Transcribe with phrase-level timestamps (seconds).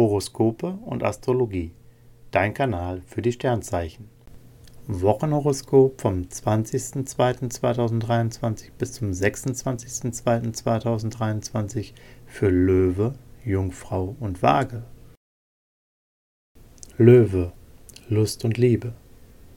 [0.00, 1.72] Horoskope und Astrologie.
[2.30, 4.08] Dein Kanal für die Sternzeichen.
[4.86, 11.92] Wochenhoroskop vom 20.02.2023 bis zum 26.02.2023
[12.24, 13.12] für Löwe,
[13.44, 14.84] Jungfrau und Waage.
[16.96, 17.52] Löwe,
[18.08, 18.94] Lust und Liebe.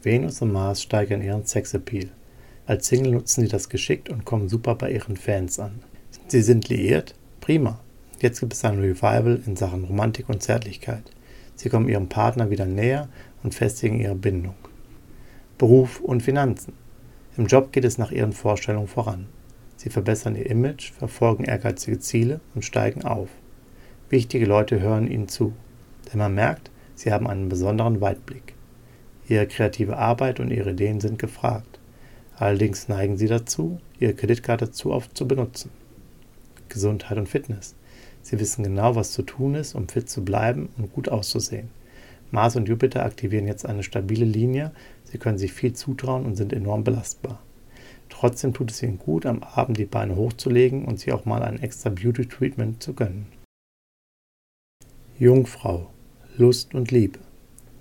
[0.02, 2.10] Venus und Mars steigern ihren Sexappeal.
[2.66, 5.80] Als Single nutzen sie das geschickt und kommen super bei ihren Fans an.
[6.28, 7.16] Sie sind liiert?
[7.40, 7.80] Prima.
[8.24, 11.04] Jetzt gibt es ein Revival in Sachen Romantik und Zärtlichkeit.
[11.56, 13.10] Sie kommen ihrem Partner wieder näher
[13.44, 14.56] und festigen ihre Bindung.
[15.58, 16.72] Beruf und Finanzen.
[17.36, 19.28] Im Job geht es nach ihren Vorstellungen voran.
[19.76, 23.28] Sie verbessern ihr Image, verfolgen ehrgeizige Ziele und steigen auf.
[24.10, 25.52] Wichtige Leute hören ihnen zu,
[26.10, 28.54] denn man merkt, sie haben einen besonderen Weitblick.
[29.28, 31.78] Ihre kreative Arbeit und ihre Ideen sind gefragt.
[32.38, 35.72] Allerdings neigen sie dazu, ihre Kreditkarte zu oft zu benutzen.
[36.70, 37.76] Gesundheit und Fitness.
[38.24, 41.70] Sie wissen genau, was zu tun ist, um fit zu bleiben und gut auszusehen.
[42.32, 44.72] Mars und Jupiter aktivieren jetzt eine stabile Linie,
[45.04, 47.40] sie können sich viel zutrauen und sind enorm belastbar.
[48.10, 51.60] Trotzdem tut es ihnen gut, am Abend die Beine hochzulegen und sich auch mal ein
[51.62, 53.28] extra Beauty-Treatment zu gönnen.
[55.20, 55.92] Jungfrau,
[56.38, 57.20] Lust und Liebe.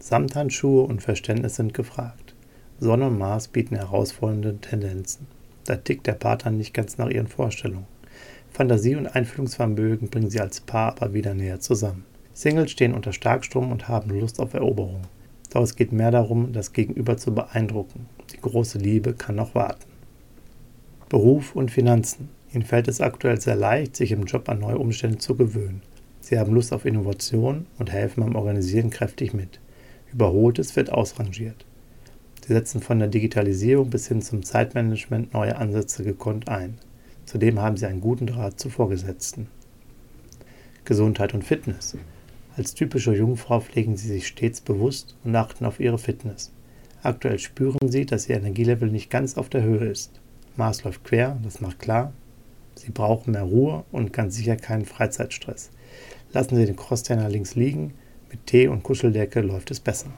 [0.01, 2.35] Samthandschuhe und Verständnis sind gefragt.
[2.81, 5.29] Sonne und Mars bieten herausfordernde Tendenzen.
[5.65, 7.87] Da tickt der Partner nicht ganz nach ihren Vorstellungen.
[8.53, 12.05] Fantasie und Einfühlungsvermögen bringen sie als Paar aber wieder näher zusammen.
[12.35, 15.03] Singles stehen unter Starkstrom und haben Lust auf Eroberung.
[15.51, 18.07] Doch es geht mehr darum, das Gegenüber zu beeindrucken.
[18.33, 19.91] Die große Liebe kann noch warten.
[21.09, 22.29] Beruf und Finanzen.
[22.53, 25.83] Ihnen fällt es aktuell sehr leicht, sich im Job an neue Umstände zu gewöhnen.
[26.21, 29.61] Sie haben Lust auf Innovation und helfen beim Organisieren kräftig mit.
[30.13, 31.65] Überholtes wird ausrangiert.
[32.47, 36.79] Sie setzen von der Digitalisierung bis hin zum Zeitmanagement neue Ansätze gekonnt ein.
[37.33, 39.49] Zudem haben sie einen guten Draht zu Vorgesetzten.
[40.85, 41.97] Gesundheit und Fitness.
[42.59, 46.53] Als typische Jungfrau pflegen sie sich stets bewusst und achten auf ihre Fitness.
[47.03, 50.21] Aktuell spüren sie, dass ihr Energielevel nicht ganz auf der Höhe ist.
[50.57, 52.13] Mars läuft quer, das macht klar.
[52.75, 55.71] Sie brauchen mehr Ruhe und ganz sicher keinen Freizeitstress.
[56.35, 57.95] Lassen Sie den Crosstrainer links liegen,
[58.31, 60.11] mit Tee und Kuscheldecke läuft es besser.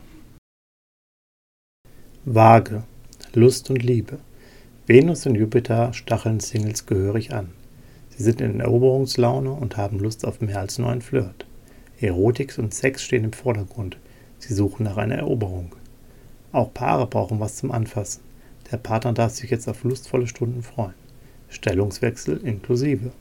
[2.24, 2.82] Waage,
[3.34, 4.19] Lust und Liebe.
[4.87, 7.55] Venus und Jupiter stacheln Singles gehörig an.
[8.11, 11.47] Sie sind in Eroberungslaune und haben Lust auf mehr als nur ein Flirt.
[12.00, 13.97] Erotik und Sex stehen im Vordergrund.
[14.41, 15.75] Sie suchen nach einer Eroberung.
[16.53, 18.21] Auch Paare brauchen was zum Anfassen.
[18.71, 20.93] Der Partner darf sich jetzt auf lustvolle Stunden freuen.
[21.49, 23.12] Stellungswechsel inklusive.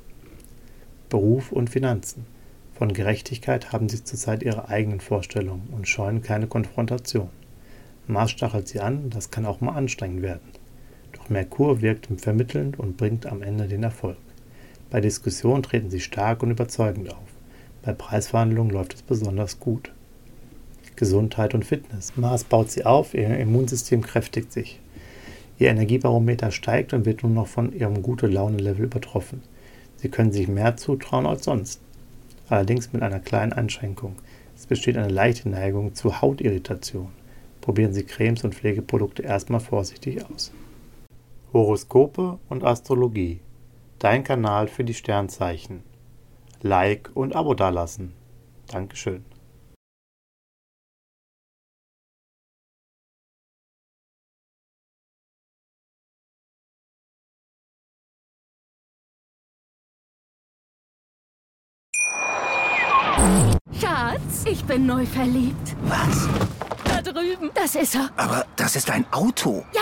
[1.08, 2.26] Beruf und Finanzen.
[2.74, 7.30] Von Gerechtigkeit haben sie zurzeit ihre eigenen Vorstellungen und scheuen keine Konfrontation.
[8.06, 10.63] Mars stachelt sie an, das kann auch mal anstrengend werden.
[11.30, 14.18] Merkur wirkt vermittelnd und bringt am Ende den Erfolg.
[14.90, 17.18] Bei Diskussionen treten sie stark und überzeugend auf.
[17.82, 19.92] Bei Preisverhandlungen läuft es besonders gut.
[20.96, 22.16] Gesundheit und Fitness.
[22.16, 24.80] Mars baut sie auf, ihr Immunsystem kräftigt sich.
[25.58, 29.42] Ihr Energiebarometer steigt und wird nun noch von ihrem Gute-Laune-Level übertroffen.
[29.98, 31.82] Sie können sich mehr zutrauen als sonst.
[32.50, 34.16] Allerdings mit einer kleinen Einschränkung.
[34.56, 37.10] Es besteht eine leichte Neigung zu Hautirritation.
[37.62, 40.52] Probieren Sie Cremes und Pflegeprodukte erstmal vorsichtig aus.
[41.54, 43.40] Horoskope und Astrologie.
[44.00, 45.84] Dein Kanal für die Sternzeichen.
[46.64, 48.14] Like und Abo dalassen.
[48.72, 49.24] Dankeschön.
[63.80, 65.76] Schatz, ich bin neu verliebt.
[65.84, 66.28] Was?
[66.86, 67.52] Da drüben.
[67.54, 68.10] Das ist er.
[68.18, 69.64] Aber das ist ein Auto.
[69.74, 69.82] Ja,